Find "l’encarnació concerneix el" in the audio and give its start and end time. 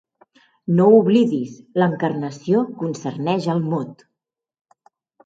1.81-3.63